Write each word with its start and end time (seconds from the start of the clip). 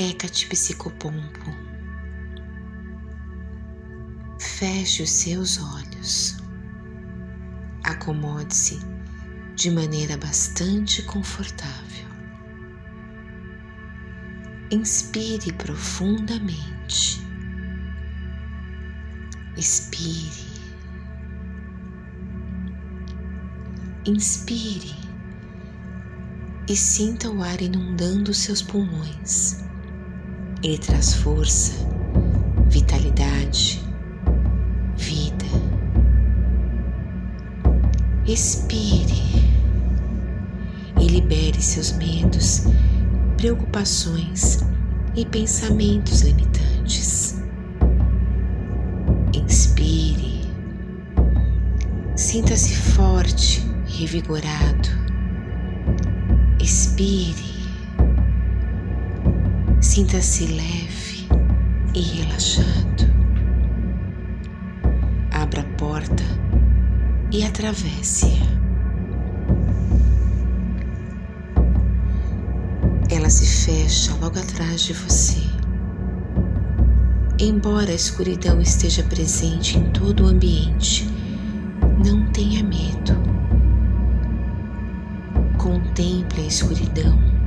Hecate 0.00 0.46
Psicopompo. 0.46 1.52
Feche 4.38 5.02
os 5.02 5.10
seus 5.10 5.60
olhos. 5.60 6.36
Acomode-se 7.82 8.78
de 9.56 9.72
maneira 9.72 10.16
bastante 10.16 11.02
confortável. 11.02 12.06
Inspire 14.70 15.52
profundamente. 15.54 17.20
Expire. 19.56 20.46
Inspire 24.06 24.94
e 26.68 26.76
sinta 26.76 27.28
o 27.28 27.42
ar 27.42 27.60
inundando 27.60 28.32
seus 28.32 28.62
pulmões. 28.62 29.66
Ele 30.62 30.76
traz 30.76 31.14
força, 31.14 31.72
vitalidade, 32.68 33.80
vida. 34.96 35.46
Expire 38.26 39.22
e 41.00 41.06
libere 41.06 41.62
seus 41.62 41.92
medos, 41.92 42.64
preocupações 43.36 44.58
e 45.14 45.24
pensamentos 45.24 46.22
limitantes. 46.22 47.40
Inspire, 49.32 50.42
sinta-se 52.16 52.74
forte, 52.74 53.64
revigorado. 53.86 54.88
Expire, 56.60 57.57
sinta-se 59.98 60.46
leve 60.46 61.26
e 61.92 62.00
relaxado. 62.00 63.04
Abra 65.32 65.62
a 65.62 65.76
porta 65.76 66.22
e 67.32 67.44
atravesse-a. 67.44 68.46
Ela 73.10 73.28
se 73.28 73.44
fecha 73.44 74.14
logo 74.20 74.38
atrás 74.38 74.82
de 74.82 74.92
você. 74.92 75.42
Embora 77.40 77.90
a 77.90 77.94
escuridão 77.94 78.60
esteja 78.60 79.02
presente 79.02 79.78
em 79.78 79.90
todo 79.90 80.22
o 80.22 80.28
ambiente, 80.28 81.08
não 82.06 82.30
tenha 82.30 82.62
medo. 82.62 83.20
Contemple 85.58 86.42
a 86.42 86.46
escuridão. 86.46 87.37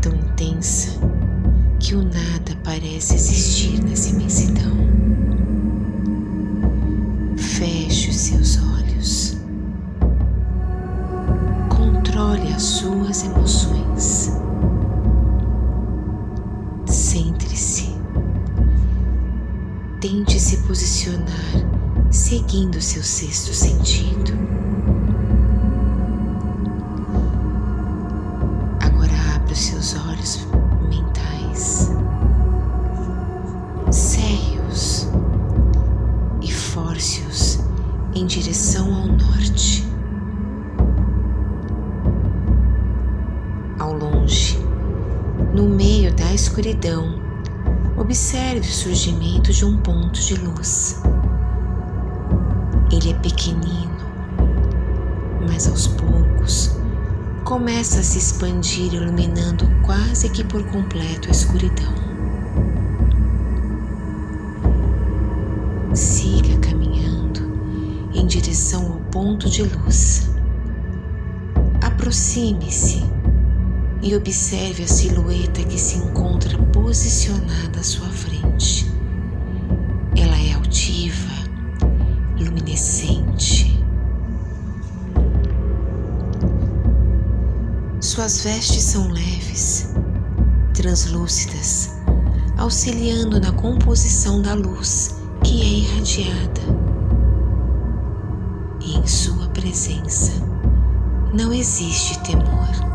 Tão 0.00 0.14
intensa 0.14 0.98
que 1.78 1.94
o 1.94 2.02
nada 2.02 2.56
parece 2.64 3.14
existir 3.14 3.82
nessa 3.82 4.08
imensidão. 4.08 4.72
Feche 7.36 8.08
os 8.08 8.16
seus 8.16 8.58
olhos. 8.62 9.36
Controle 11.68 12.52
as 12.54 12.62
suas 12.62 13.24
emoções. 13.24 14.32
Centre-se. 16.86 17.94
Tente 20.00 20.40
se 20.40 20.56
posicionar 20.66 21.70
seguindo 22.10 22.80
seu 22.80 23.02
sexto 23.02 23.52
sentido. 23.52 24.59
No 45.60 45.68
meio 45.68 46.10
da 46.14 46.32
escuridão, 46.32 47.20
observe 47.98 48.60
o 48.60 48.72
surgimento 48.72 49.52
de 49.52 49.62
um 49.62 49.76
ponto 49.76 50.18
de 50.18 50.34
luz. 50.36 51.02
Ele 52.90 53.10
é 53.10 53.14
pequenino, 53.16 53.94
mas 55.46 55.68
aos 55.68 55.86
poucos 55.86 56.78
começa 57.44 58.00
a 58.00 58.02
se 58.02 58.16
expandir, 58.16 58.94
iluminando 58.94 59.68
quase 59.84 60.30
que 60.30 60.42
por 60.42 60.64
completo 60.64 61.28
a 61.28 61.30
escuridão. 61.30 61.92
Siga 65.92 66.56
caminhando 66.60 68.10
em 68.14 68.26
direção 68.26 68.94
ao 68.94 69.00
ponto 69.12 69.50
de 69.50 69.64
luz. 69.64 70.30
Aproxime-se 71.82 73.19
e 74.02 74.16
observe 74.16 74.84
a 74.84 74.88
silhueta 74.88 75.62
que 75.64 75.78
se 75.78 75.98
encontra 75.98 76.56
posicionada 76.72 77.80
à 77.80 77.82
sua 77.82 78.08
frente. 78.08 78.90
Ela 80.16 80.36
é 80.38 80.54
altiva, 80.54 81.32
luminescente. 82.38 83.78
Suas 88.00 88.42
vestes 88.42 88.82
são 88.82 89.08
leves, 89.08 89.94
translúcidas, 90.72 91.90
auxiliando 92.56 93.38
na 93.38 93.52
composição 93.52 94.40
da 94.40 94.54
luz 94.54 95.16
que 95.44 95.60
é 95.60 95.64
irradiada. 95.64 96.60
E 98.80 98.96
em 98.96 99.06
sua 99.06 99.46
presença 99.48 100.32
não 101.34 101.52
existe 101.52 102.18
temor. 102.20 102.89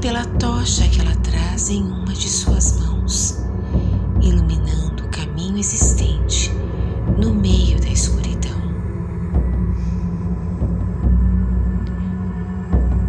Pela 0.00 0.24
tocha 0.24 0.86
que 0.88 1.00
ela 1.00 1.14
traz 1.16 1.70
em 1.70 1.82
uma 1.82 2.12
de 2.12 2.28
suas 2.28 2.78
mãos, 2.78 3.44
iluminando 4.22 5.04
o 5.04 5.08
caminho 5.08 5.58
existente 5.58 6.52
no 7.18 7.34
meio 7.34 7.80
da 7.80 7.88
escuridão. 7.88 8.56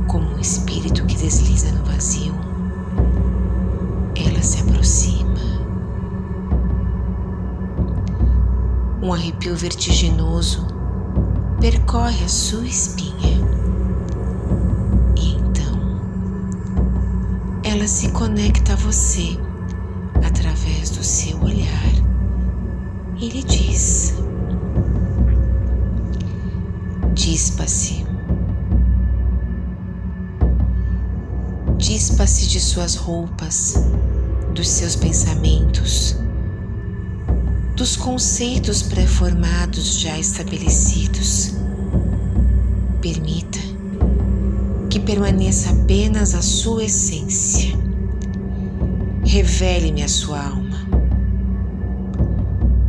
Como 0.07 0.35
um 0.35 0.39
espírito 0.39 1.05
que 1.05 1.15
desliza 1.15 1.71
no 1.73 1.85
vazio, 1.85 2.33
ela 4.15 4.41
se 4.41 4.61
aproxima. 4.61 5.29
Um 9.01 9.13
arrepio 9.13 9.55
vertiginoso 9.55 10.65
percorre 11.59 12.23
a 12.25 12.27
sua 12.27 12.65
espinha. 12.65 13.48
Ela 17.69 17.87
se 17.87 18.09
conecta 18.09 18.73
a 18.73 18.75
você 18.75 19.37
através 20.25 20.89
do 20.89 21.03
seu 21.03 21.39
olhar 21.39 21.91
e 23.15 23.29
lhe 23.29 23.43
diz: 23.43 24.15
Dispa-se. 27.13 28.03
Dispa-se 31.77 32.47
de 32.47 32.59
suas 32.59 32.95
roupas, 32.95 33.75
dos 34.55 34.67
seus 34.67 34.95
pensamentos, 34.95 36.17
dos 37.75 37.95
conceitos 37.95 38.81
pré-formados 38.81 39.99
já 39.99 40.17
estabelecidos. 40.17 41.53
Permita 42.99 43.58
que 44.89 44.99
permaneça 44.99 45.69
apenas 45.69 46.33
a 46.33 46.41
sua 46.41 46.85
essência. 46.85 47.77
Revele-me 49.23 50.01
a 50.01 50.07
sua 50.07 50.43
alma. 50.43 50.79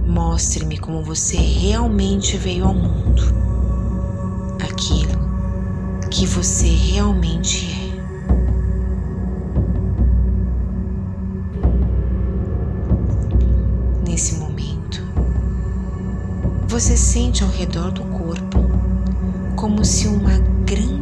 Mostre-me 0.07 0.79
como 0.79 1.05
você 1.05 1.37
realmente 1.37 2.39
veio 2.39 2.65
ao 2.65 2.75
mundo. 2.75 3.23
Aquilo 4.63 5.21
que 6.11 6.27
você 6.27 6.69
realmente 6.69 7.71
é. 7.71 7.91
Nesse 14.09 14.37
momento, 14.37 15.05
você 16.67 16.97
sente 16.97 17.43
ao 17.43 17.51
redor 17.51 17.93
do 17.93 18.03
corpo 18.05 18.59
como 19.55 19.85
se 19.85 20.09
uma 20.09 20.60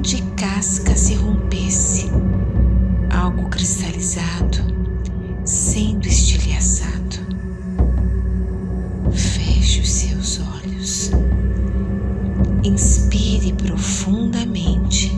de 0.08 0.22
casca 0.36 0.96
se 0.96 1.16
rompesse, 1.16 2.10
algo 3.10 3.46
cristalizado 3.50 4.56
sendo 5.44 6.08
estilhaçado. 6.08 7.18
Feche 9.12 9.80
os 9.82 9.90
seus 9.90 10.40
olhos, 10.40 11.10
inspire 12.64 13.52
profundamente 13.52 15.12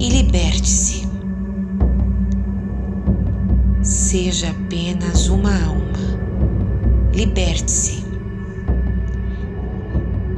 e 0.00 0.08
liberte-se. 0.08 1.06
Seja 3.82 4.48
apenas 4.48 5.28
uma 5.28 5.62
alma, 5.62 7.12
liberte-se. 7.12 8.02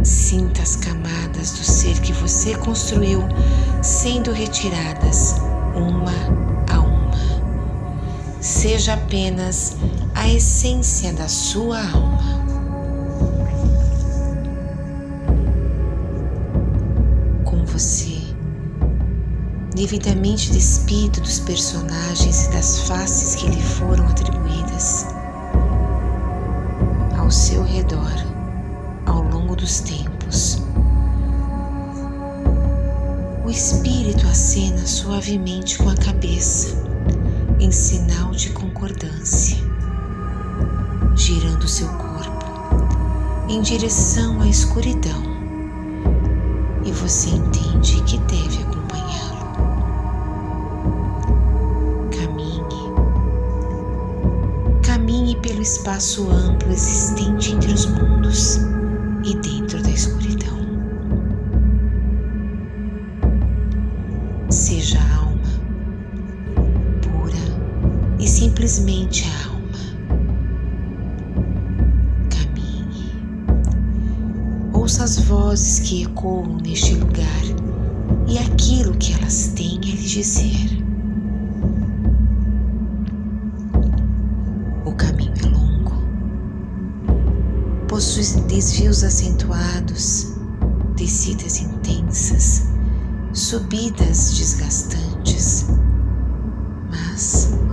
Sinta 0.03 0.63
as 0.63 0.75
camadas 0.75 1.26
do 1.37 1.65
ser 1.65 2.01
que 2.01 2.13
você 2.13 2.55
construiu 2.57 3.23
sendo 3.83 4.33
retiradas 4.33 5.37
uma 5.75 6.13
a 6.73 6.81
uma. 6.81 8.41
Seja 8.41 8.95
apenas 8.95 9.77
a 10.15 10.29
essência 10.29 11.13
da 11.13 11.29
sua 11.29 11.79
alma. 11.79 12.47
Com 17.45 17.65
você, 17.67 18.19
devidamente 19.75 20.51
despido 20.51 21.21
dos 21.21 21.39
personagens 21.41 22.47
e 22.47 22.51
das 22.51 22.81
faces 22.81 23.35
que 23.35 23.47
lhe 23.47 23.63
foram 23.63 24.07
atribuídas, 24.07 25.07
ao 27.19 27.31
seu 27.31 27.63
redor, 27.63 28.13
ao 29.05 29.23
longo 29.23 29.55
dos 29.55 29.81
tempos, 29.81 30.66
o 33.47 33.51
espírito 33.51 34.27
acena 34.27 34.85
suavemente 34.85 35.79
com 35.79 35.89
a 35.89 35.95
cabeça, 35.95 36.77
em 37.61 37.71
sinal 37.71 38.33
de 38.33 38.51
concordância, 38.51 39.57
girando 41.15 41.69
seu 41.69 41.87
corpo 41.91 42.45
em 43.49 43.63
direção 43.63 44.41
à 44.41 44.49
escuridão, 44.49 45.23
e 46.85 46.91
você 46.91 47.31
entende 47.31 48.03
que 48.03 48.19
deve 48.19 48.65
acompanhá-lo. 48.65 49.47
Caminhe, 52.11 52.61
caminhe 54.83 55.37
pelo 55.37 55.63
espaço 55.63 56.29
amplo 56.29 56.73
existente 56.73 57.53
entre 57.53 57.73
os 57.73 57.87
mundos 57.87 58.57
e 59.25 59.37
dentro 59.37 59.66
simplesmente 68.37 69.25
a 69.25 69.49
alma. 69.49 69.79
Caminhe, 72.29 73.11
ouça 74.75 75.05
as 75.05 75.19
vozes 75.21 75.79
que 75.79 76.03
ecoam 76.03 76.59
neste 76.63 76.95
lugar 76.97 77.43
e 78.29 78.37
aquilo 78.37 78.95
que 78.99 79.15
elas 79.15 79.53
têm 79.55 79.79
a 79.79 79.87
lhe 79.87 79.93
dizer. 79.93 80.85
O 84.85 84.93
caminho 84.93 85.33
é 85.43 85.47
longo, 85.47 85.95
possui 87.89 88.43
desvios 88.43 89.03
acentuados, 89.03 90.37
descidas 90.95 91.59
intensas 91.59 92.67
subidas 93.33 94.37
desgastantes, 94.37 95.69
mas 96.91 97.66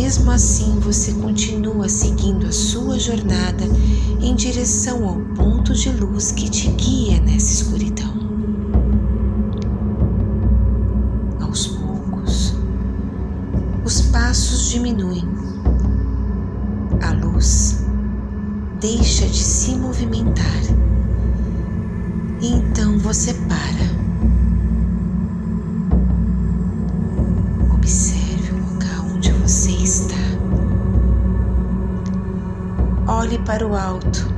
mesmo 0.00 0.30
assim 0.30 0.80
você 0.80 1.12
continua 1.12 1.86
seguindo 1.86 2.46
a 2.46 2.52
sua 2.52 2.98
jornada 2.98 3.64
em 4.18 4.34
direção 4.34 5.06
ao 5.06 5.16
ponto 5.36 5.74
de 5.74 5.90
luz 5.90 6.32
que 6.32 6.48
te 6.48 6.70
guia 6.70 7.20
nessa 7.20 7.52
escuridão. 7.52 8.14
Aos 11.38 11.66
poucos, 11.66 12.54
os 13.84 14.00
passos 14.00 14.70
diminuem, 14.70 15.28
a 17.02 17.12
luz 17.12 17.84
deixa 18.80 19.26
de 19.26 19.36
se 19.36 19.74
movimentar. 19.76 20.62
E 22.40 22.48
então 22.48 22.98
você 22.98 23.34
para 23.34 23.99
Olhe 33.08 33.38
para 33.40 33.66
o 33.66 33.74
alto. 33.74 34.28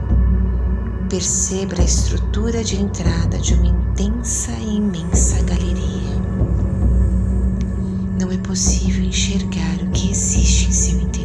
Perceba 1.10 1.80
a 1.80 1.84
estrutura 1.84 2.62
de 2.62 2.80
entrada 2.80 3.38
de 3.38 3.54
uma 3.54 3.66
intensa 3.66 4.52
e 4.52 4.76
imensa 4.76 5.42
galeria. 5.42 6.16
Não 8.20 8.30
é 8.30 8.36
possível 8.38 9.04
enxergar 9.04 9.76
o 9.82 9.90
que 9.90 10.10
existe 10.10 10.68
em 10.68 10.72
seu 10.72 11.00
interior. 11.00 11.21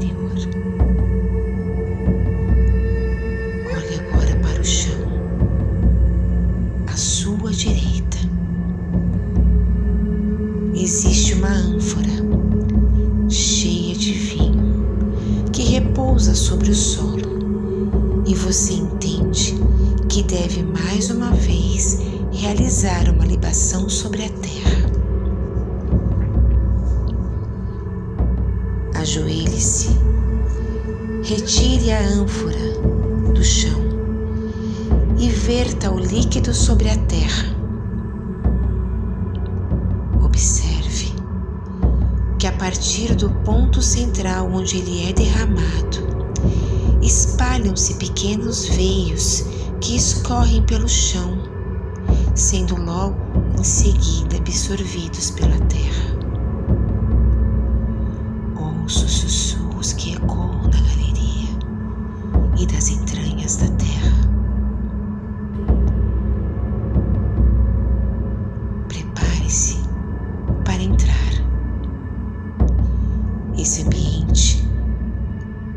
Você 18.48 18.76
entende 18.76 19.56
que 20.08 20.24
deve 20.24 20.64
mais 20.64 21.10
uma 21.10 21.32
vez 21.32 22.00
realizar 22.32 23.10
uma 23.10 23.26
libação 23.26 23.90
sobre 23.90 24.24
a 24.24 24.30
terra. 24.30 24.90
Ajoelhe-se, 28.96 29.90
retire 31.26 31.92
a 31.92 32.00
ânfora 32.00 32.80
do 33.34 33.44
chão 33.44 33.82
e 35.20 35.28
verta 35.28 35.92
o 35.92 36.00
líquido 36.00 36.54
sobre 36.54 36.90
a 36.90 36.98
terra. 37.00 37.54
Observe 40.24 41.14
que 42.40 42.48
a 42.48 42.54
partir 42.54 43.14
do 43.14 43.30
ponto 43.44 43.82
central 43.82 44.50
onde 44.50 44.78
ele 44.78 45.10
é 45.10 45.12
derramado, 45.12 46.17
espalham-se 47.08 47.94
pequenos 47.94 48.68
veios 48.68 49.46
que 49.80 49.96
escorrem 49.96 50.62
pelo 50.64 50.90
chão, 50.90 51.38
sendo 52.36 52.76
logo 52.76 53.16
em 53.58 53.64
seguida 53.64 54.36
absorvidos 54.36 55.32
pela 55.32 55.58
terra. 55.68 56.18
Ouço 58.60 59.06
os 59.06 59.12
sussurros 59.12 59.94
que 59.94 60.16
ecoam 60.16 60.64
na 60.64 60.82
galeria 60.82 61.50
e 62.60 62.66
das 62.66 62.90
entranhas 62.90 63.56
da 63.56 63.68
terra. 63.68 64.14
Prepare-se 68.90 69.78
para 70.66 70.84
entrar. 70.84 71.16
Esse 73.58 73.84
ambiente 73.84 74.68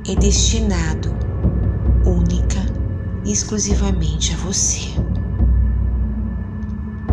é 0.09 0.15
destinado 0.17 1.10
exclusivamente 3.41 4.35
a 4.35 4.37
você. 4.37 4.81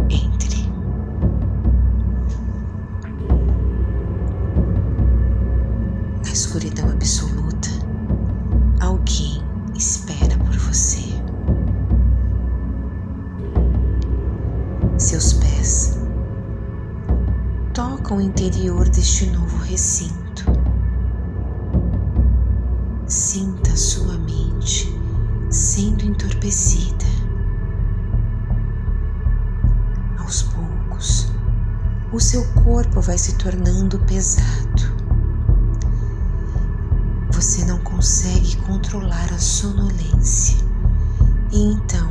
Entre. 0.10 0.70
Na 6.22 6.30
escuridão 6.30 6.90
absoluta, 6.90 7.70
alguém 8.82 9.42
espera 9.74 10.38
por 10.40 10.58
você. 10.58 11.02
Seus 14.98 15.32
pés 15.32 15.98
tocam 17.74 18.18
o 18.18 18.22
interior 18.22 18.90
deste 18.90 19.28
novo 19.28 19.58
recinto. 19.64 20.17
Entorpecida. 26.48 27.06
Aos 30.18 30.44
poucos, 30.44 31.28
o 32.12 32.20
seu 32.20 32.46
corpo 32.64 33.02
vai 33.02 33.18
se 33.18 33.36
tornando 33.36 34.00
pesado. 34.00 34.98
Você 37.32 37.66
não 37.66 37.80
consegue 37.80 38.56
controlar 38.58 39.32
a 39.32 39.38
sonolência 39.38 40.58
e 41.52 41.60
então 41.60 42.07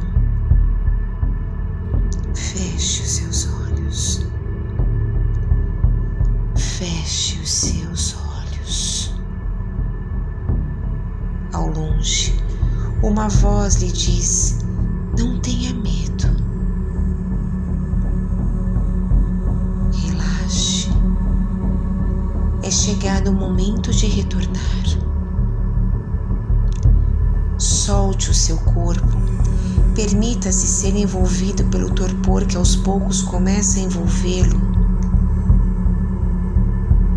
voz 13.28 13.76
lhe 13.76 13.90
diz: 13.90 14.58
Não 15.18 15.38
tenha 15.40 15.72
medo. 15.74 16.26
Relaxe. 19.92 20.90
chegado 22.70 23.30
o 23.30 23.32
momento 23.32 23.90
de 23.90 24.06
retornar. 24.06 24.62
Solte 27.58 28.30
o 28.30 28.34
seu 28.34 28.58
corpo, 28.58 29.16
permita-se 29.94 30.66
ser 30.66 30.96
envolvido 30.96 31.64
pelo 31.66 31.90
torpor 31.90 32.44
que 32.44 32.56
aos 32.56 32.76
poucos 32.76 33.22
começa 33.22 33.78
a 33.78 33.82
envolvê-lo 33.82 34.60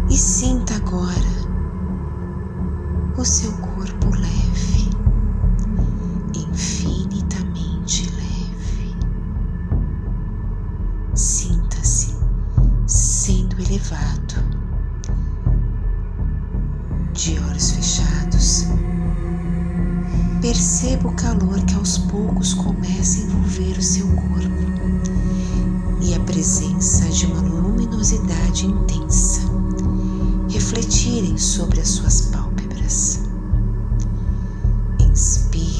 e 0.09 0.17
sinta 0.17 0.75
agora 0.75 1.29
o 3.15 3.23
seu 3.23 3.51
corpo 3.53 3.78
De 17.13 17.39
olhos 17.39 17.71
fechados, 17.71 18.65
perceba 20.39 21.07
o 21.07 21.15
calor 21.15 21.59
que 21.65 21.73
aos 21.73 21.97
poucos 21.97 22.53
começa 22.53 23.19
a 23.19 23.23
envolver 23.23 23.79
o 23.79 23.81
seu 23.81 24.07
corpo 24.07 24.69
e 26.01 26.13
a 26.13 26.19
presença 26.19 27.09
de 27.09 27.25
uma 27.25 27.41
luminosidade 27.41 28.67
intensa 28.67 29.41
refletirem 30.49 31.35
sobre 31.37 31.81
as 31.81 31.89
suas 31.89 32.21
pálpebras. 32.21 33.21
Inspire 34.99 35.78